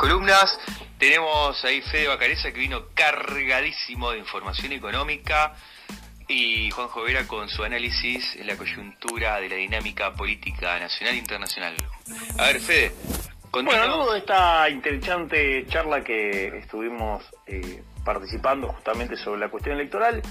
columnas. 0.00 0.58
Tenemos 0.98 1.62
ahí 1.64 1.82
Fede 1.82 2.08
Bacareza 2.08 2.50
que 2.52 2.58
vino 2.58 2.86
cargadísimo 2.94 4.10
de 4.12 4.18
información 4.18 4.72
económica 4.72 5.52
y 6.26 6.70
Juan 6.70 6.88
Jovera 6.88 7.26
con 7.26 7.48
su 7.50 7.62
análisis 7.62 8.36
en 8.36 8.46
la 8.46 8.56
coyuntura 8.56 9.38
de 9.40 9.50
la 9.50 9.56
dinámica 9.56 10.14
política 10.14 10.78
nacional 10.78 11.14
e 11.16 11.18
internacional. 11.18 11.74
A 12.38 12.46
ver, 12.46 12.60
Fede. 12.60 12.92
Bueno, 13.52 13.86
luego 13.86 14.12
de 14.12 14.20
esta 14.20 14.70
interesante 14.70 15.66
charla 15.66 16.02
que 16.02 16.58
estuvimos 16.58 17.22
eh, 17.46 17.82
participando 18.04 18.68
justamente 18.68 19.16
sobre 19.16 19.40
la 19.40 19.48
cuestión 19.48 19.74
electoral, 19.74 20.22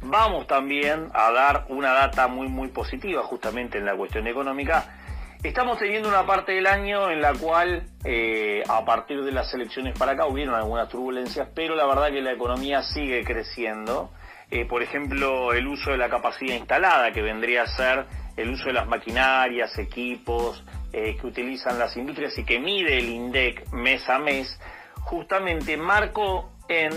vamos 0.00 0.46
también 0.46 1.08
a 1.12 1.30
dar 1.32 1.66
una 1.68 1.92
data 1.92 2.28
muy, 2.28 2.48
muy 2.48 2.68
positiva 2.68 3.24
justamente 3.24 3.78
en 3.78 3.84
la 3.84 3.96
cuestión 3.96 4.26
económica 4.26 5.07
Estamos 5.42 5.78
teniendo 5.78 6.08
una 6.08 6.24
parte 6.26 6.52
del 6.52 6.66
año 6.66 7.10
en 7.12 7.22
la 7.22 7.32
cual, 7.32 7.84
eh, 8.02 8.64
a 8.68 8.84
partir 8.84 9.22
de 9.22 9.30
las 9.30 9.54
elecciones 9.54 9.96
para 9.96 10.10
acá, 10.12 10.26
hubieron 10.26 10.56
algunas 10.56 10.88
turbulencias, 10.88 11.48
pero 11.54 11.76
la 11.76 11.86
verdad 11.86 12.10
que 12.10 12.20
la 12.20 12.32
economía 12.32 12.82
sigue 12.82 13.22
creciendo. 13.22 14.10
Eh, 14.50 14.64
por 14.64 14.82
ejemplo, 14.82 15.52
el 15.52 15.68
uso 15.68 15.92
de 15.92 15.96
la 15.96 16.08
capacidad 16.08 16.56
instalada, 16.56 17.12
que 17.12 17.22
vendría 17.22 17.62
a 17.62 17.68
ser 17.68 18.06
el 18.36 18.50
uso 18.50 18.64
de 18.64 18.72
las 18.72 18.88
maquinarias, 18.88 19.78
equipos 19.78 20.64
eh, 20.92 21.16
que 21.20 21.26
utilizan 21.28 21.78
las 21.78 21.96
industrias 21.96 22.36
y 22.36 22.44
que 22.44 22.58
mide 22.58 22.98
el 22.98 23.08
INDEC 23.08 23.72
mes 23.72 24.08
a 24.08 24.18
mes, 24.18 24.58
justamente 25.02 25.76
marcó 25.76 26.50
en 26.68 26.90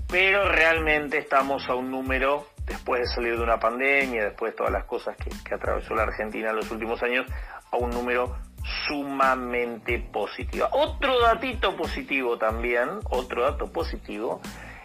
pero 0.08 0.50
realmente 0.50 1.20
estamos 1.20 1.70
a 1.70 1.76
un 1.76 1.92
número, 1.92 2.48
después 2.66 3.02
de 3.02 3.08
salir 3.08 3.38
de 3.38 3.44
una 3.44 3.60
pandemia, 3.60 4.26
después 4.26 4.54
de 4.54 4.58
todas 4.58 4.74
las 4.74 4.86
cosas 4.86 5.16
que 5.18 5.56
atravesó 5.56 5.94
la 5.94 6.04
Argentina 6.04 6.50
en 6.50 6.56
los 6.56 6.72
últimos 6.72 7.02
años, 7.04 7.28
a 7.72 7.78
un 7.78 7.92
número 7.92 8.36
sumamente 8.88 10.00
positivo. 10.12 10.68
Otro 10.72 11.20
datito 11.20 11.76
positivo 11.76 12.38
también, 12.38 13.00
otro 13.10 13.44
dato 13.44 13.72
positivo, 13.72 14.42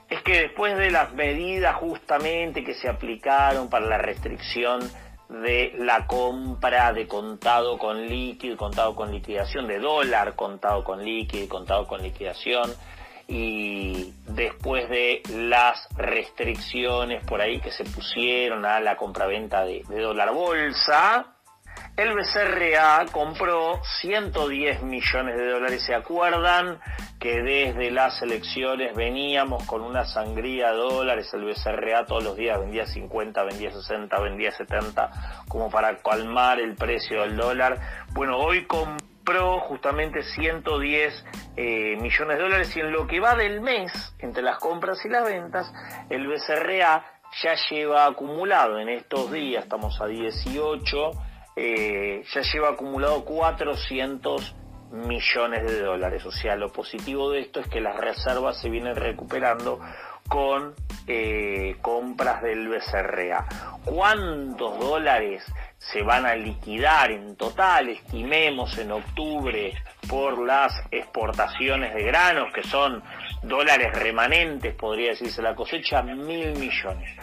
es 0.09 0.23
que 0.23 0.41
después 0.43 0.77
de 0.79 0.91
las 0.91 1.13
medidas 1.15 1.77
justamente 1.77 2.65
que 2.65 2.75
se 2.75 2.89
aplicaron 2.89 3.69
para 3.69 3.87
la 3.87 3.99
restricción 3.99 4.81
de 5.29 5.75
la 5.79 6.07
compra 6.07 6.93
de 6.93 7.09
contado 7.09 7.79
con 7.79 8.07
líquido, 8.07 8.57
contado 8.57 8.95
con 8.95 9.11
liquidación, 9.11 9.67
de 9.67 9.81
dólar 9.81 10.37
contado 10.37 10.85
con 10.85 11.05
líquido 11.05 11.49
contado 11.49 11.87
con 11.89 12.03
liquidación, 12.03 12.73
y 13.29 14.13
después 14.29 14.89
de 14.89 15.23
las 15.31 15.89
restricciones 15.97 17.25
por 17.27 17.41
ahí 17.41 17.61
que 17.61 17.73
se 17.73 17.85
pusieron 17.85 18.65
a 18.65 18.79
la 18.79 18.97
compraventa 18.97 19.65
de, 19.65 19.83
de 19.89 20.01
dólar 20.01 20.33
bolsa, 20.33 21.36
el 21.97 22.15
BCRA 22.15 23.07
compró 23.11 23.81
110 24.01 24.83
millones 24.83 25.37
de 25.37 25.51
dólares. 25.51 25.83
¿Se 25.83 25.95
acuerdan 25.95 26.79
que 27.19 27.43
desde 27.43 27.91
las 27.91 28.21
elecciones 28.21 28.95
veníamos 28.95 29.65
con 29.65 29.81
una 29.81 30.05
sangría 30.05 30.73
de 30.73 30.77
dólares? 30.77 31.33
El 31.33 31.45
BCRA 31.45 32.05
todos 32.05 32.23
los 32.23 32.37
días 32.37 32.61
vendía 32.61 32.87
50, 32.87 33.43
vendía 33.45 33.71
60, 33.71 34.21
vendía 34.21 34.53
70, 34.53 35.11
como 35.49 35.71
para 35.71 35.97
calmar 35.97 36.61
el 36.61 36.75
precio 36.75 37.23
del 37.23 37.35
dólar. 37.35 37.81
Bueno, 38.13 38.37
hoy 38.37 38.67
compró 38.67 39.61
justamente 39.61 40.23
110 40.23 41.25
eh, 41.57 41.97
millones 41.99 42.37
de 42.37 42.43
dólares 42.43 42.77
y 42.77 42.81
en 42.81 42.93
lo 42.93 43.07
que 43.07 43.21
va 43.21 43.35
del 43.37 43.63
mes, 43.63 44.15
entre 44.19 44.43
las 44.43 44.59
compras 44.59 45.03
y 45.07 45.09
las 45.09 45.25
ventas, 45.25 45.73
el 46.11 46.27
BCRA 46.29 47.05
ya 47.43 47.55
lleva 47.71 48.05
acumulado 48.05 48.79
en 48.79 48.91
estos 48.91 49.33
días, 49.33 49.65
estamos 49.65 49.99
a 50.01 50.07
18, 50.07 51.11
eh, 51.57 52.23
ya 52.35 52.43
lleva 52.43 52.69
acumulado 52.71 53.25
400 53.25 54.55
millones 54.93 55.65
de 55.65 55.81
dólares. 55.81 56.25
O 56.27 56.31
sea, 56.31 56.55
lo 56.55 56.71
positivo 56.71 57.31
de 57.31 57.41
esto 57.41 57.61
es 57.61 57.69
que 57.69 57.81
las 57.81 57.97
reservas 57.97 58.61
se 58.61 58.69
vienen 58.69 58.95
recuperando 58.95 59.81
con 60.29 60.75
eh, 61.07 61.77
compras 61.81 62.43
del 62.43 62.69
BCRA. 62.69 63.47
¿Cuántos 63.85 64.79
dólares 64.79 65.45
se 65.79 66.03
van 66.03 66.27
a 66.27 66.35
liquidar 66.35 67.11
en 67.11 67.37
total? 67.37 67.89
Estimemos 67.89 68.77
en 68.77 68.93
octubre 68.93 69.73
por 70.09 70.45
las 70.45 70.73
exportaciones 70.91 71.95
de 71.95 72.03
granos, 72.03 72.53
que 72.53 72.65
son 72.65 73.03
dólares 73.43 73.93
remanentes, 73.99 74.75
podría 74.75 75.11
decirse 75.11 75.41
la 75.41 75.55
cosecha, 75.55 76.03
mil 76.03 76.53
millones 76.53 77.17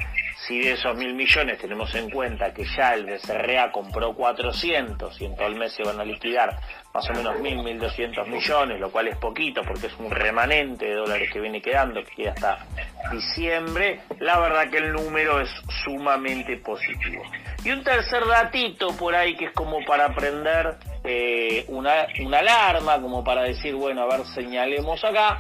si 0.48 0.60
de 0.60 0.74
esos 0.74 0.96
mil 0.98 1.14
millones 1.14 1.58
tenemos 1.58 1.94
en 1.96 2.10
cuenta 2.10 2.54
que 2.54 2.66
ya 2.66 2.94
el 2.94 3.06
BCRA 3.06 3.72
compró 3.72 4.14
400 4.14 5.22
y 5.22 5.26
en 5.26 5.36
todo 5.36 5.48
el 5.48 5.56
mes 5.56 5.74
se 5.74 5.84
van 5.84 6.00
a 6.00 6.06
liquidar 6.06 6.60
más 6.94 7.10
o 7.10 7.14
menos 7.14 7.40
mil, 7.40 7.64
mil 7.64 7.80
doscientos 7.80 8.28
millones, 8.28 8.80
lo 8.80 8.92
cual 8.92 9.08
es 9.08 9.18
poquito 9.18 9.62
porque 9.64 9.88
es 9.88 9.94
un 9.98 10.12
remanente 10.12 10.86
de 10.86 10.96
dólares 10.96 11.30
que 11.32 11.40
viene 11.40 11.62
quedando, 11.62 12.04
que 12.04 12.16
queda 12.16 12.32
hasta 12.32 12.66
diciembre, 13.12 14.02
la 14.20 14.40
verdad 14.40 14.70
que 14.70 14.78
el 14.78 14.92
número 14.92 15.40
es 15.40 15.50
sumamente 15.84 16.58
positivo. 16.58 17.24
Y 17.64 17.72
un 17.72 17.84
tercer 17.84 18.26
datito 18.26 18.96
por 18.98 19.16
ahí 19.16 19.36
que 19.36 19.46
es 19.46 19.52
como 19.54 19.84
para 19.86 20.06
aprender 20.06 20.76
eh, 21.04 21.66
una, 21.70 22.08
una 22.22 22.40
alarma, 22.40 23.02
como 23.02 23.24
para 23.24 23.44
decir, 23.44 23.76
bueno, 23.76 24.04
a 24.04 24.18
ver, 24.18 24.26
señalemos 24.28 25.04
acá 25.04 25.40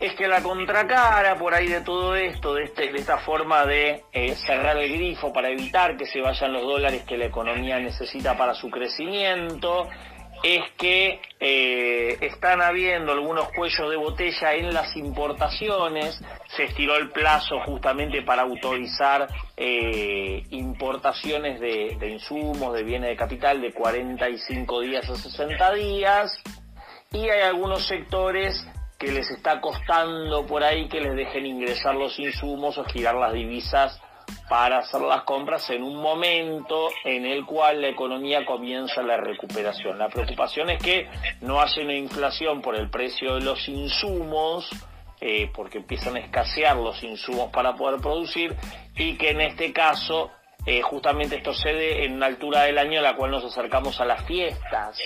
es 0.00 0.14
que 0.14 0.28
la 0.28 0.42
contracara 0.42 1.36
por 1.36 1.54
ahí 1.54 1.66
de 1.66 1.80
todo 1.80 2.14
esto, 2.14 2.54
de, 2.54 2.64
este, 2.64 2.96
esta 2.96 3.18
forma 3.18 3.66
de 3.66 4.04
eh, 4.12 4.34
cerrar 4.36 4.76
el 4.76 4.92
grifo 4.92 5.32
para 5.32 5.50
evitar 5.50 5.96
que 5.96 6.06
se 6.06 6.20
vayan 6.20 6.52
los 6.52 6.62
dólares 6.62 7.02
que 7.04 7.16
la 7.16 7.26
economía 7.26 7.78
necesita 7.80 8.36
para 8.36 8.54
su 8.54 8.70
crecimiento, 8.70 9.88
es 10.44 10.62
que 10.76 11.20
eh, 11.40 12.16
están 12.20 12.62
habiendo 12.62 13.10
algunos 13.10 13.48
cuellos 13.48 13.90
de 13.90 13.96
botella 13.96 14.54
en 14.54 14.72
las 14.72 14.94
importaciones, 14.96 16.20
se 16.46 16.64
estiró 16.64 16.96
el 16.96 17.10
plazo 17.10 17.58
justamente 17.66 18.22
para 18.22 18.42
autorizar 18.42 19.26
eh, 19.56 20.44
importaciones 20.50 21.58
de, 21.58 21.96
de 21.98 22.10
insumos, 22.10 22.72
de 22.72 22.84
bienes 22.84 23.10
de 23.10 23.16
capital 23.16 23.60
de 23.60 23.72
45 23.72 24.80
días 24.80 25.10
a 25.10 25.16
60 25.16 25.74
días, 25.74 26.40
y 27.10 27.28
hay 27.28 27.40
algunos 27.40 27.84
sectores 27.88 28.64
que 28.98 29.12
les 29.12 29.30
está 29.30 29.60
costando 29.60 30.44
por 30.44 30.64
ahí 30.64 30.88
que 30.88 31.00
les 31.00 31.14
dejen 31.14 31.46
ingresar 31.46 31.94
los 31.94 32.18
insumos 32.18 32.78
o 32.78 32.84
girar 32.84 33.14
las 33.14 33.32
divisas 33.32 34.00
para 34.48 34.78
hacer 34.78 35.00
las 35.02 35.22
compras 35.22 35.70
en 35.70 35.84
un 35.84 35.96
momento 35.96 36.88
en 37.04 37.24
el 37.24 37.46
cual 37.46 37.80
la 37.80 37.88
economía 37.88 38.44
comienza 38.44 39.02
la 39.02 39.16
recuperación. 39.16 39.98
La 39.98 40.08
preocupación 40.08 40.70
es 40.70 40.82
que 40.82 41.08
no 41.40 41.60
haya 41.60 41.82
una 41.82 41.94
inflación 41.94 42.60
por 42.60 42.74
el 42.74 42.90
precio 42.90 43.36
de 43.36 43.42
los 43.42 43.68
insumos, 43.68 44.68
eh, 45.20 45.50
porque 45.54 45.78
empiezan 45.78 46.16
a 46.16 46.20
escasear 46.20 46.76
los 46.76 47.02
insumos 47.02 47.50
para 47.50 47.74
poder 47.74 48.00
producir, 48.00 48.56
y 48.96 49.16
que 49.16 49.30
en 49.30 49.42
este 49.42 49.72
caso 49.72 50.30
eh, 50.66 50.82
justamente 50.82 51.36
esto 51.36 51.54
cede 51.54 52.04
en 52.04 52.14
una 52.14 52.26
altura 52.26 52.62
del 52.62 52.78
año 52.78 52.98
en 52.98 53.04
la 53.04 53.16
cual 53.16 53.30
nos 53.30 53.44
acercamos 53.44 54.00
a 54.00 54.04
las 54.04 54.24
fiestas. 54.24 54.98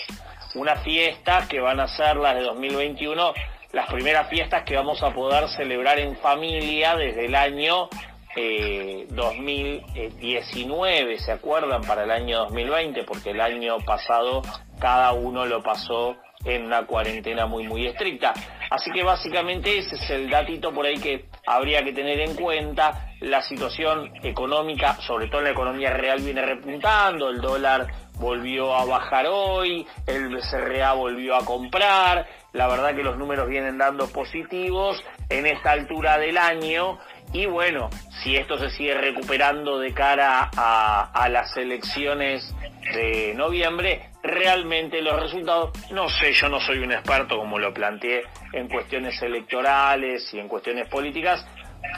Unas 0.55 0.83
fiestas 0.83 1.47
que 1.49 1.61
van 1.61 1.81
a 1.81 1.89
ser 1.89 2.17
las 2.17 2.35
de 2.35 2.43
2021 2.43 3.33
las 3.73 3.91
primeras 3.91 4.29
fiestas 4.29 4.63
que 4.65 4.77
vamos 4.77 5.03
a 5.03 5.13
poder 5.13 5.49
celebrar 5.49 5.99
en 5.99 6.17
familia 6.17 6.95
desde 6.95 7.27
el 7.27 7.35
año 7.35 7.89
2019, 8.35 11.19
¿se 11.19 11.33
acuerdan? 11.33 11.83
Para 11.83 12.05
el 12.05 12.11
año 12.11 12.41
2020, 12.45 13.05
porque 13.05 13.31
el 13.31 13.41
año 13.41 13.79
pasado 13.81 14.43
cada 14.79 15.13
uno 15.13 15.47
lo 15.47 15.63
pasó 15.63 16.17
en 16.45 16.65
una 16.65 16.87
cuarentena 16.87 17.47
muy 17.47 17.65
muy 17.65 17.87
estricta. 17.87 18.35
Así 18.71 18.91
que 18.91 19.03
básicamente 19.03 19.79
ese 19.79 19.97
es 19.97 20.11
el 20.11 20.31
datito 20.31 20.73
por 20.73 20.87
ahí 20.87 20.99
que 20.99 21.27
habría 21.47 21.85
que 21.85 21.93
tener 21.93 22.21
en 22.21 22.35
cuenta. 22.35 23.11
La 23.21 23.43
situación 23.43 24.13
económica, 24.25 24.97
sobre 25.03 25.29
todo 25.29 25.43
la 25.43 25.51
economía 25.51 25.91
real, 25.91 26.21
viene 26.21 26.43
repuntando, 26.43 27.29
el 27.29 27.41
dólar 27.41 27.87
volvió 28.23 28.75
a 28.75 28.85
bajar 28.85 29.27
hoy, 29.29 29.87
el 30.07 30.29
BCRA 30.29 30.93
volvió 30.95 31.35
a 31.35 31.45
comprar, 31.45 32.27
la 32.53 32.69
verdad 32.69 32.95
que 32.95 33.03
los 33.03 33.19
números 33.19 33.49
vienen 33.49 33.79
dando 33.79 34.07
positivos 34.09 35.03
en 35.29 35.47
esta 35.47 35.73
altura 35.73 36.19
del 36.19 36.39
año. 36.39 36.99
Y 37.33 37.47
bueno, 37.47 37.91
si 38.23 38.37
esto 38.37 38.59
se 38.59 38.71
sigue 38.71 38.95
recuperando 38.95 39.79
de 39.79 39.93
cara 39.93 40.51
a, 40.55 41.29
las 41.31 41.57
elecciones 41.57 42.55
de 42.95 43.33
noviembre, 43.35 44.11
realmente 44.23 45.01
los 45.01 45.19
resultados, 45.21 45.71
no 45.91 46.09
sé, 46.09 46.33
yo 46.35 46.49
no 46.49 46.61
soy 46.61 46.79
un 46.79 46.93
experto 46.93 47.39
como 47.39 47.59
lo 47.59 47.73
planteé 47.73 48.23
en 48.53 48.69
cuestiones 48.69 49.21
electorales 49.23 50.33
y 50.35 50.39
en 50.39 50.49
cuestiones 50.49 50.89
políticas, 50.89 51.45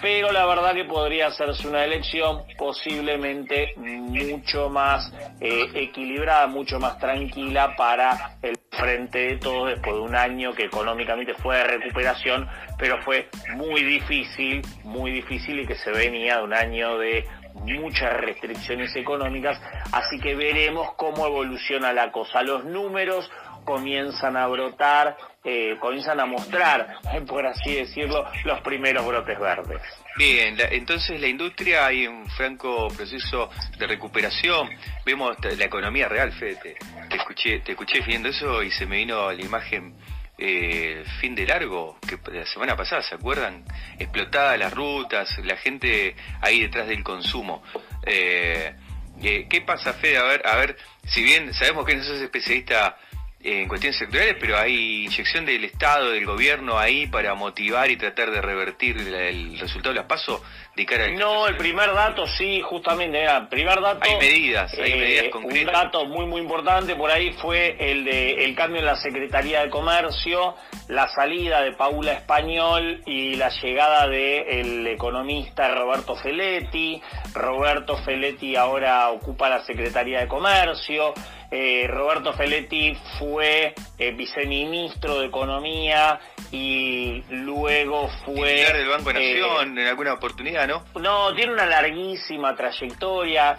pero 0.00 0.32
la 0.32 0.46
verdad 0.46 0.75
que 0.75 0.84
podría 0.84 1.28
hacerse 1.28 1.66
una 1.66 1.84
elección 1.84 2.42
posiblemente 2.58 3.75
mucho 3.76 4.69
más 4.69 5.12
eh, 5.40 5.66
equilibrada, 5.75 6.46
mucho 6.46 6.78
más 6.78 6.98
tranquila 6.98 7.75
para 7.76 8.36
el 8.42 8.58
frente 8.70 9.19
de 9.19 9.36
todos 9.36 9.70
después 9.70 9.96
de 9.96 10.00
un 10.02 10.14
año 10.14 10.52
que 10.52 10.64
económicamente 10.64 11.34
fue 11.34 11.56
de 11.56 11.64
recuperación, 11.64 12.48
pero 12.78 13.00
fue 13.02 13.28
muy 13.56 13.82
difícil, 13.82 14.62
muy 14.82 15.10
difícil 15.10 15.60
y 15.60 15.66
que 15.66 15.76
se 15.76 15.90
venía 15.90 16.38
de 16.38 16.44
un 16.44 16.54
año 16.54 16.98
de 16.98 17.26
muchas 17.54 18.12
restricciones 18.14 18.94
económicas, 18.96 19.60
así 19.92 20.19
que 20.20 20.34
veremos 20.34 20.94
cómo 20.96 21.26
evoluciona 21.26 21.92
la 21.92 22.10
cosa. 22.10 22.42
Los 22.42 22.64
números 22.64 23.30
comienzan 23.64 24.37
a 24.37 24.46
brotar, 24.46 25.16
eh, 25.44 25.76
comienzan 25.79 26.19
a 26.20 26.26
mostrar, 26.26 26.96
por 27.26 27.46
así 27.46 27.75
decirlo, 27.75 28.26
los 28.44 28.61
primeros 28.62 29.06
brotes 29.06 29.38
verdes. 29.38 29.81
Bien, 30.17 30.56
entonces 30.70 31.20
la 31.20 31.26
industria 31.26 31.87
hay 31.87 32.06
un 32.06 32.26
franco 32.31 32.88
proceso 32.88 33.50
de 33.79 33.87
recuperación. 33.87 34.70
Vemos 35.05 35.37
la 35.43 35.64
economía 35.64 36.08
real, 36.08 36.32
Fede. 36.32 36.76
Te, 37.11 37.17
escuché, 37.17 37.61
te 37.61 37.73
escuché 37.73 38.00
viendo 38.00 38.29
eso 38.29 38.62
y 38.62 38.70
se 38.70 38.87
me 38.87 38.96
vino 38.96 39.31
la 39.32 39.43
imagen 39.43 39.94
eh, 40.38 41.05
fin 41.20 41.35
de 41.35 41.47
largo, 41.47 41.99
que 42.08 42.19
la 42.32 42.47
semana 42.47 42.76
pasada, 42.76 43.02
¿se 43.02 43.14
acuerdan? 43.14 43.64
Explotadas 43.99 44.58
las 44.58 44.73
rutas, 44.73 45.37
la 45.44 45.56
gente 45.56 46.17
ahí 46.40 46.61
detrás 46.61 46.88
del 46.88 47.02
consumo. 47.05 47.62
Eh, 48.06 48.75
eh, 49.23 49.47
¿Qué 49.49 49.61
pasa, 49.61 49.93
Fede? 49.94 50.19
A 50.19 50.25
ver, 50.25 50.47
a 50.47 50.56
ver, 50.56 50.76
si 51.06 51.23
bien 51.23 51.52
sabemos 51.55 51.87
que 51.87 51.97
no 51.97 52.02
sos 52.02 52.20
especialista 52.20 52.97
en 53.44 53.69
cuestiones 53.69 53.99
sectoriales, 53.99 54.37
pero 54.41 54.56
hay 54.56 55.05
inyección 55.05 55.44
del 55.44 55.64
Estado, 55.64 56.11
del 56.11 56.25
gobierno 56.25 56.79
ahí 56.79 57.06
para 57.06 57.35
motivar 57.35 57.91
y 57.91 57.96
tratar 57.99 58.31
de 58.31 58.41
revertir 58.41 58.96
el, 58.96 59.58
resultado 59.58 59.93
de 59.93 60.00
las 60.00 60.08
pasos 60.08 60.41
de 60.75 60.87
cara 60.87 61.08
No, 61.08 61.46
el 61.46 61.56
primer 61.56 61.93
dato 61.93 62.26
sí, 62.26 62.62
justamente, 62.62 63.23
el 63.23 63.49
primer 63.49 63.82
dato... 63.82 64.00
Hay 64.02 64.17
medidas, 64.17 64.73
hay 64.75 64.93
eh, 64.93 64.96
medidas 64.96 65.25
concretas. 65.31 65.67
Un 65.67 65.73
dato 65.73 66.05
muy, 66.06 66.25
muy 66.25 66.41
importante 66.41 66.96
por 66.96 67.11
ahí 67.11 67.32
fue 67.35 67.76
el 67.79 68.05
de 68.05 68.44
el 68.44 68.55
cambio 68.55 68.81
en 68.81 68.87
la 68.87 68.96
Secretaría 68.96 69.62
de 69.62 69.70
Comercio, 69.70 70.56
la 70.88 71.08
salida 71.08 71.61
de 71.61 71.73
Paula 71.73 72.12
Español 72.12 73.02
y 73.05 73.35
la 73.37 73.50
llegada 73.50 74.08
del 74.08 74.87
economista 74.87 75.69
Roberto 75.69 76.17
Feletti. 76.17 77.00
Roberto 77.35 77.99
Feletti 77.99 78.56
ahora 78.56 79.11
ocupa 79.11 79.50
la 79.50 79.62
Secretaría 79.64 80.20
de 80.20 80.29
Comercio. 80.29 81.12
Eh, 81.56 81.86
Roberto 81.86 82.32
Feletti 82.32 82.98
fue 83.16 83.76
eh, 83.96 84.10
viceministro 84.10 85.20
de 85.20 85.26
Economía 85.26 86.18
y 86.50 87.22
luego 87.30 88.08
fue... 88.24 88.72
del 88.72 88.88
Banco 88.88 89.12
de 89.12 89.20
eh, 89.20 89.40
Nación 89.40 89.78
en 89.78 89.86
alguna 89.86 90.14
oportunidad, 90.14 90.66
¿no? 90.66 90.84
No, 91.00 91.32
tiene 91.32 91.52
una 91.52 91.64
larguísima 91.64 92.56
trayectoria. 92.56 93.56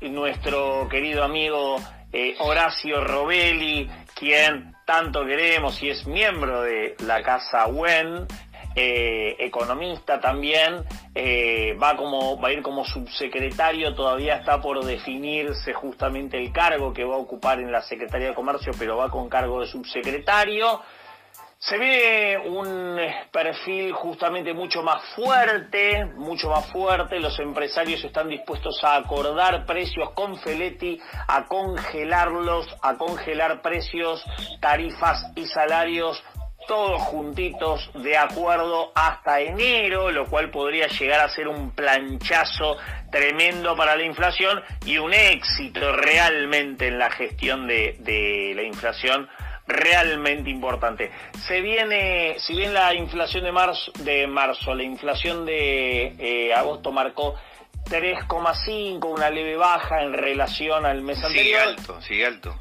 nuestro 0.00 0.88
querido 0.90 1.22
amigo 1.22 1.76
Horacio 2.40 3.04
Robelli, 3.04 3.88
quien 4.16 4.74
tanto 4.84 5.24
queremos 5.24 5.80
y 5.84 5.90
es 5.90 6.04
miembro 6.04 6.62
de 6.62 6.96
la 7.06 7.22
Casa 7.22 7.68
WEN, 7.68 8.26
eh, 8.76 9.36
economista 9.40 10.20
también, 10.20 10.84
eh, 11.14 11.76
va, 11.82 11.96
como, 11.96 12.40
va 12.40 12.48
a 12.48 12.52
ir 12.52 12.62
como 12.62 12.84
subsecretario, 12.84 13.94
todavía 13.94 14.36
está 14.36 14.60
por 14.60 14.84
definirse 14.84 15.72
justamente 15.72 16.38
el 16.38 16.52
cargo 16.52 16.92
que 16.92 17.04
va 17.04 17.14
a 17.14 17.18
ocupar 17.18 17.58
en 17.60 17.72
la 17.72 17.82
Secretaría 17.82 18.28
de 18.28 18.34
Comercio, 18.34 18.72
pero 18.78 18.96
va 18.96 19.10
con 19.10 19.28
cargo 19.28 19.60
de 19.60 19.66
subsecretario. 19.66 20.80
Se 21.58 21.76
ve 21.76 22.38
un 22.38 22.98
perfil 23.30 23.92
justamente 23.92 24.54
mucho 24.54 24.82
más 24.82 25.02
fuerte, 25.14 26.06
mucho 26.16 26.48
más 26.48 26.64
fuerte. 26.72 27.20
Los 27.20 27.38
empresarios 27.38 28.02
están 28.02 28.30
dispuestos 28.30 28.82
a 28.82 28.96
acordar 28.96 29.66
precios 29.66 30.10
con 30.14 30.38
Feletti, 30.38 30.98
a 31.28 31.44
congelarlos, 31.44 32.66
a 32.80 32.96
congelar 32.96 33.60
precios, 33.60 34.24
tarifas 34.58 35.32
y 35.36 35.44
salarios 35.48 36.22
todos 36.70 37.02
juntitos 37.02 37.90
de 37.94 38.16
acuerdo 38.16 38.92
hasta 38.94 39.40
enero, 39.40 40.12
lo 40.12 40.26
cual 40.26 40.52
podría 40.52 40.86
llegar 40.86 41.18
a 41.18 41.28
ser 41.28 41.48
un 41.48 41.72
planchazo 41.72 42.76
tremendo 43.10 43.74
para 43.74 43.96
la 43.96 44.04
inflación 44.04 44.62
y 44.86 44.96
un 44.98 45.12
éxito 45.12 45.90
realmente 45.96 46.86
en 46.86 47.00
la 47.00 47.10
gestión 47.10 47.66
de, 47.66 48.52
la 48.54 48.62
inflación 48.62 49.28
realmente 49.66 50.48
importante. 50.48 51.10
Se 51.44 51.60
viene, 51.60 52.36
si 52.38 52.54
bien 52.54 52.72
la 52.72 52.94
inflación 52.94 53.42
de 53.42 53.50
marzo, 53.50 53.90
de 54.04 54.28
marzo 54.28 54.72
la 54.72 54.84
inflación 54.84 55.44
de 55.44 56.14
eh, 56.20 56.54
agosto 56.54 56.92
marcó 56.92 57.34
3,5, 57.86 59.04
una 59.06 59.28
leve 59.28 59.56
baja 59.56 60.02
en 60.02 60.12
relación 60.12 60.86
al 60.86 61.02
mes 61.02 61.16
anterior. 61.24 61.42
Sigue 61.42 61.58
alto, 61.58 62.00
sigue 62.00 62.26
alto 62.26 62.60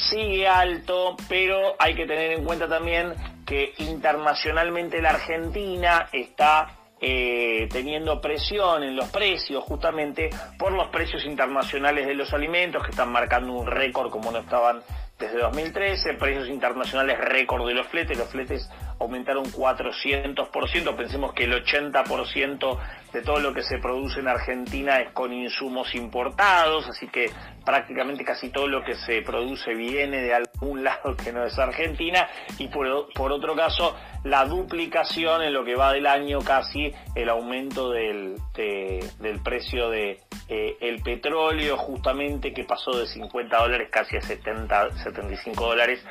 sigue 0.00 0.48
alto, 0.48 1.16
pero 1.28 1.76
hay 1.78 1.94
que 1.94 2.06
tener 2.06 2.32
en 2.32 2.44
cuenta 2.44 2.68
también 2.68 3.14
que 3.50 3.74
internacionalmente 3.78 5.02
la 5.02 5.10
Argentina 5.10 6.08
está 6.12 6.68
eh, 7.00 7.68
teniendo 7.72 8.20
presión 8.20 8.84
en 8.84 8.94
los 8.94 9.08
precios 9.08 9.64
justamente 9.64 10.30
por 10.56 10.70
los 10.70 10.86
precios 10.90 11.24
internacionales 11.24 12.06
de 12.06 12.14
los 12.14 12.32
alimentos 12.32 12.84
que 12.84 12.92
están 12.92 13.10
marcando 13.10 13.52
un 13.52 13.66
récord 13.66 14.08
como 14.08 14.30
no 14.30 14.38
estaban 14.38 14.82
desde 15.20 15.38
2013, 15.38 16.14
precios 16.14 16.48
internacionales 16.48 17.18
récord 17.18 17.66
de 17.66 17.74
los 17.74 17.86
fletes, 17.88 18.16
los 18.16 18.28
fletes 18.28 18.70
aumentaron 18.98 19.44
400%, 19.44 20.96
pensemos 20.96 21.34
que 21.34 21.44
el 21.44 21.52
80% 21.64 22.78
de 23.12 23.22
todo 23.22 23.38
lo 23.38 23.52
que 23.52 23.62
se 23.62 23.78
produce 23.78 24.20
en 24.20 24.28
Argentina 24.28 25.00
es 25.00 25.10
con 25.10 25.32
insumos 25.32 25.94
importados, 25.94 26.88
así 26.88 27.06
que 27.08 27.30
prácticamente 27.64 28.24
casi 28.24 28.48
todo 28.50 28.66
lo 28.66 28.82
que 28.82 28.94
se 28.94 29.20
produce 29.20 29.74
viene 29.74 30.22
de 30.22 30.34
algún 30.34 30.84
lado 30.84 31.14
que 31.16 31.32
no 31.32 31.44
es 31.44 31.58
Argentina, 31.58 32.26
y 32.58 32.68
por, 32.68 32.86
otro 33.32 33.54
caso, 33.54 33.94
la 34.24 34.46
duplicación 34.46 35.42
en 35.42 35.52
lo 35.52 35.64
que 35.64 35.74
va 35.74 35.92
del 35.92 36.06
año 36.06 36.40
casi 36.40 36.94
el 37.14 37.28
aumento 37.28 37.90
del, 37.90 38.36
del 38.54 39.40
precio 39.42 39.90
de 39.90 40.20
eh, 40.52 40.76
el 40.80 41.00
petróleo 41.00 41.76
justamente 41.76 42.52
que 42.52 42.64
pasó 42.64 42.90
de 42.98 43.06
50 43.06 43.56
dólares 43.56 43.88
casi 43.88 44.16
a 44.16 44.20
70, 44.20 44.96
75 45.12 45.66
dólares. 45.66 46.04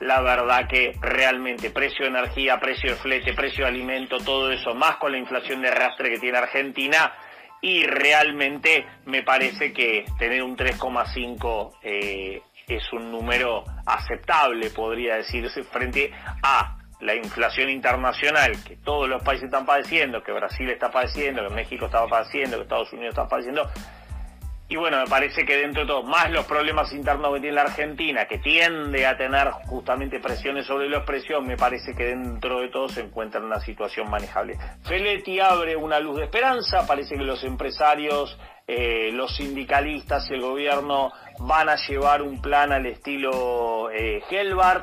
La 0.00 0.20
verdad 0.20 0.68
que 0.68 0.96
realmente 1.00 1.70
precio 1.70 2.04
de 2.04 2.18
energía, 2.18 2.58
precio 2.58 2.90
de 2.90 2.96
flete, 2.96 3.32
precio 3.32 3.64
de 3.64 3.70
alimento, 3.70 4.18
todo 4.18 4.50
eso, 4.50 4.74
más 4.74 4.96
con 4.96 5.12
la 5.12 5.18
inflación 5.18 5.62
de 5.62 5.68
arrastre 5.68 6.10
que 6.10 6.18
tiene 6.18 6.38
Argentina, 6.38 7.12
y 7.60 7.86
realmente 7.86 8.86
me 9.06 9.22
parece 9.22 9.72
que 9.72 10.04
tener 10.18 10.42
un 10.42 10.56
3,5 10.56 11.72
eh, 11.82 12.42
es 12.68 12.92
un 12.92 13.10
número 13.10 13.64
aceptable, 13.86 14.70
podría 14.70 15.16
decirse, 15.16 15.62
frente 15.64 16.12
a 16.42 16.76
la 17.00 17.14
inflación 17.14 17.70
internacional 17.70 18.52
que 18.64 18.76
todos 18.76 19.08
los 19.08 19.22
países 19.22 19.46
están 19.46 19.66
padeciendo, 19.66 20.22
que 20.22 20.32
Brasil 20.32 20.68
está 20.70 20.90
padeciendo, 20.90 21.46
que 21.48 21.54
México 21.54 21.86
estaba 21.86 22.06
padeciendo, 22.06 22.56
que 22.56 22.62
Estados 22.62 22.92
Unidos 22.92 23.10
está 23.10 23.28
padeciendo. 23.28 23.68
Y 24.66 24.76
bueno, 24.76 24.98
me 24.98 25.06
parece 25.06 25.44
que 25.44 25.58
dentro 25.58 25.82
de 25.82 25.88
todo, 25.88 26.02
más 26.04 26.30
los 26.30 26.46
problemas 26.46 26.90
internos 26.94 27.34
que 27.34 27.40
tiene 27.40 27.54
la 27.54 27.62
Argentina, 27.62 28.24
que 28.24 28.38
tiende 28.38 29.06
a 29.06 29.16
tener 29.16 29.50
justamente 29.66 30.20
presiones 30.20 30.66
sobre 30.66 30.88
los 30.88 31.04
precios, 31.04 31.44
me 31.44 31.56
parece 31.56 31.94
que 31.94 32.04
dentro 32.06 32.60
de 32.60 32.68
todo 32.68 32.88
se 32.88 33.02
encuentra 33.02 33.40
en 33.40 33.46
una 33.46 33.60
situación 33.60 34.08
manejable. 34.08 34.56
Feletti 34.84 35.38
abre 35.38 35.76
una 35.76 36.00
luz 36.00 36.16
de 36.16 36.24
esperanza, 36.24 36.86
parece 36.86 37.14
que 37.14 37.24
los 37.24 37.44
empresarios, 37.44 38.38
eh, 38.66 39.10
los 39.12 39.36
sindicalistas 39.36 40.30
y 40.30 40.34
el 40.34 40.40
gobierno 40.40 41.12
van 41.40 41.68
a 41.68 41.76
llevar 41.76 42.22
un 42.22 42.40
plan 42.40 42.72
al 42.72 42.86
estilo 42.86 43.90
eh, 43.90 44.22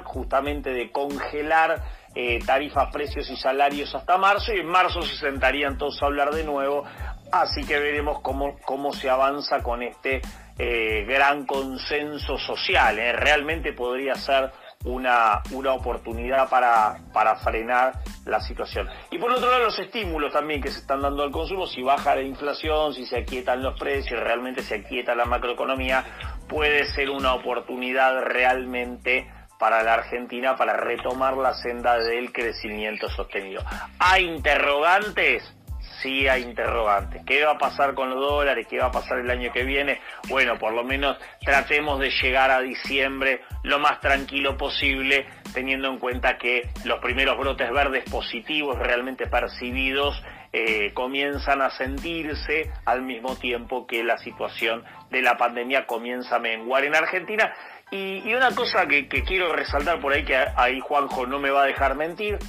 justamente 0.04 0.72
de 0.72 0.92
congelar 0.92 1.82
eh, 2.14 2.40
tarifas, 2.46 2.92
precios 2.92 3.30
y 3.30 3.38
salarios 3.38 3.96
hasta 3.96 4.18
marzo 4.18 4.54
y 4.54 4.60
en 4.60 4.68
marzo 4.68 5.02
se 5.02 5.16
sentarían 5.16 5.78
todos 5.78 6.04
a 6.04 6.08
hablar 6.08 6.32
de 6.32 6.44
nuevo. 6.44 6.84
Así 7.32 7.64
que 7.66 7.80
veremos 7.80 8.20
cómo, 8.22 8.58
cómo 8.66 8.94
se 8.94 9.10
avanza 9.10 9.64
con 9.64 9.82
este 9.84 10.22
eh, 10.58 11.06
gran 11.08 11.46
consenso 11.46 12.38
social. 12.38 13.00
¿eh? 13.00 13.14
Realmente 13.14 13.74
podría 13.74 14.16
ser 14.16 14.52
una, 14.84 15.42
una 15.52 15.74
oportunidad 15.74 16.50
para, 16.50 17.00
para 17.14 17.36
frenar 17.38 17.94
la 18.26 18.40
situación. 18.42 18.88
Y 19.12 19.18
por 19.18 19.32
otro 19.32 19.50
lado, 19.50 19.66
los 19.66 19.80
estímulos 19.80 20.34
también 20.34 20.62
que 20.62 20.72
se 20.72 20.80
están 20.80 21.02
dando 21.02 21.24
al 21.24 21.32
consumo, 21.32 21.68
si 21.68 21.82
baja 21.82 22.16
la 22.16 22.22
inflación, 22.22 22.94
si 22.94 23.06
se 23.06 23.18
aquietan 23.18 23.64
los 23.64 23.80
precios, 23.80 24.20
realmente 24.20 24.62
se 24.62 24.76
aquieta 24.76 25.16
la 25.16 25.26
macroeconomía, 25.26 26.04
puede 26.48 26.86
ser 26.86 27.10
una 27.10 27.34
oportunidad 27.34 28.24
realmente 28.24 29.32
para 29.60 29.84
la 29.84 29.94
Argentina 29.94 30.56
para 30.56 30.76
retomar 30.76 31.38
la 31.38 31.54
senda 31.54 31.98
del 31.98 32.34
crecimiento 32.34 33.08
sostenido. 33.10 33.64
¿Hay 34.00 34.26
interrogantes? 34.26 35.44
Interrogantes. 36.06 37.24
¿Qué 37.26 37.44
va 37.44 37.52
a 37.52 37.58
pasar 37.58 37.94
con 37.94 38.10
los 38.10 38.20
dólares? 38.20 38.68
¿Qué 38.70 38.80
va 38.80 38.88
a 38.88 38.92
pasar 38.92 39.20
el 39.20 39.30
año 39.30 39.52
que 39.52 39.64
viene? 39.64 40.02
Bueno, 40.30 40.58
por 40.58 40.74
lo 40.74 40.84
menos 40.84 41.18
tratemos 41.42 42.00
de 42.00 42.10
llegar 42.10 42.52
a 42.52 42.62
diciembre 42.62 43.42
lo 43.64 43.80
más 43.80 44.00
tranquilo 44.00 44.58
posible, 44.58 45.28
teniendo 45.54 45.90
en 45.90 46.00
cuenta 46.00 46.38
que 46.38 46.70
los 46.86 47.00
primeros 47.00 47.38
brotes 47.38 47.72
verdes 47.72 48.04
positivos 48.10 48.80
realmente 48.80 49.28
percibidos 49.28 50.22
eh, 50.54 50.92
comienzan 50.94 51.62
a 51.62 51.70
sentirse 51.70 52.72
al 52.86 53.04
mismo 53.04 53.36
tiempo 53.36 53.88
que 53.88 54.04
la 54.04 54.18
situación 54.18 54.84
de 55.10 55.22
la 55.22 55.38
pandemia 55.38 55.86
comienza 55.86 56.38
a 56.38 56.40
menguar 56.40 56.84
en 56.84 56.96
Argentina. 56.96 57.54
Y, 57.92 58.34
una 58.34 58.56
cosa 58.56 58.88
que 58.88 59.08
quiero 59.08 59.54
resaltar 59.54 60.00
por 60.00 60.14
ahí, 60.14 60.24
que 60.24 60.38
ahí 60.38 60.80
Juanjo 60.80 61.26
no 61.26 61.40
me 61.40 61.50
va 61.50 61.64
a 61.64 61.66
dejar 61.66 61.96
mentir, 61.96 62.40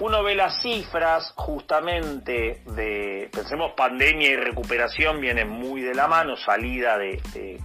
uno 0.00 0.22
ve 0.22 0.34
las 0.34 0.60
cifras 0.62 1.32
justamente 1.36 2.62
de, 2.66 3.28
pensemos, 3.32 3.72
pandemia 3.76 4.30
y 4.30 4.36
recuperación 4.36 5.20
vienen 5.20 5.48
muy 5.48 5.82
de 5.82 5.94
la 5.94 6.08
mano, 6.08 6.36
salida 6.36 6.96
de, 6.98 7.20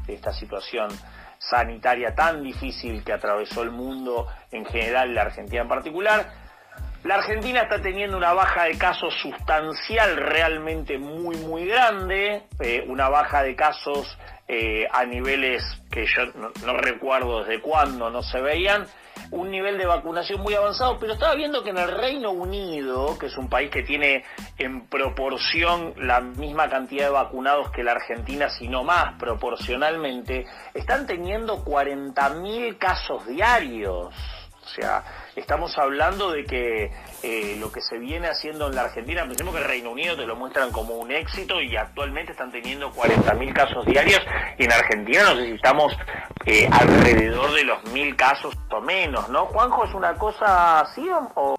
esta 0.08 0.34
situación 0.34 0.90
sanitaria 1.40 2.14
tan 2.16 2.44
difícil 2.44 3.04
que 3.04 3.14
atravesó 3.14 3.64
el 3.64 3.72
mundo 3.72 4.28
en 4.52 4.66
general, 4.66 5.14
la 5.14 5.24
Argentina 5.24 5.62
en 5.62 5.68
particular. 5.68 6.48
La 7.04 7.16
Argentina 7.16 7.62
está 7.62 7.82
teniendo 7.82 8.18
una 8.18 8.34
baja 8.34 8.66
de 8.66 8.78
casos 8.78 9.14
sustancial 9.22 10.18
realmente 10.18 10.98
muy, 10.98 11.38
muy 11.38 11.66
grande, 11.66 12.44
eh, 12.60 12.84
una 12.88 13.08
baja 13.08 13.44
de 13.44 13.56
casos 13.56 14.18
eh, 14.48 14.88
a 14.92 15.06
niveles 15.06 15.64
que 15.92 16.06
yo 16.06 16.26
no 16.66 16.78
recuerdo 16.78 17.44
desde 17.44 17.62
cuándo 17.62 18.10
no 18.10 18.24
se 18.24 18.40
veían, 18.40 18.86
un 19.32 19.52
nivel 19.52 19.78
de 19.78 19.86
vacunación 19.86 20.42
muy 20.42 20.54
avanzado, 20.54 20.98
pero 21.00 21.14
estaba 21.14 21.36
viendo 21.36 21.64
que 21.64 21.72
en 21.72 21.78
el 21.78 21.92
Reino 21.92 22.32
Unido, 22.32 23.18
que 23.20 23.26
es 23.26 23.38
un 23.38 23.50
país 23.50 23.70
que 23.70 23.84
tiene 23.84 24.24
en 24.58 24.88
proporción 24.88 25.94
la 25.98 26.22
misma 26.22 26.70
cantidad 26.70 27.06
de 27.06 27.12
vacunados 27.12 27.72
que 27.72 27.84
la 27.84 27.94
Argentina, 27.94 28.50
sino 28.50 28.84
más 28.84 29.16
proporcionalmente, 29.20 30.46
están 30.74 31.06
teniendo 31.06 31.64
40.000 31.66 32.78
casos 32.78 33.28
diarios. 33.28 34.14
O 34.68 34.70
sea, 34.70 35.02
estamos 35.38 35.78
hablando 35.78 36.32
de 36.32 36.44
que 36.44 36.92
eh, 37.24 37.56
lo 37.58 37.72
que 37.72 37.80
se 37.80 37.98
viene 37.98 38.28
haciendo 38.28 38.68
en 38.68 38.76
la 38.76 38.82
Argentina, 38.82 39.26
pensemos 39.26 39.56
que 39.56 39.62
el 39.62 39.68
Reino 39.68 39.92
Unido 39.92 40.18
te 40.18 40.26
lo 40.26 40.36
muestran 40.36 40.74
como 40.74 40.96
un 40.96 41.10
éxito 41.10 41.62
y 41.62 41.78
actualmente 41.78 42.34
están 42.34 42.52
teniendo 42.52 42.92
40.000 42.92 43.54
casos 43.54 43.86
diarios 43.86 44.20
y 44.58 44.66
en 44.66 44.72
Argentina 44.74 45.24
nos 45.24 45.38
necesitamos 45.38 45.94
eh, 46.46 46.68
alrededor 46.70 47.54
de 47.54 47.64
los 47.64 47.84
mil 47.92 48.16
casos 48.18 48.54
o 48.70 48.82
menos, 48.82 49.30
¿no? 49.30 49.46
Juanjo, 49.46 49.86
¿es 49.86 49.94
una 49.94 50.14
cosa 50.16 50.82
así 50.82 51.08
o, 51.36 51.57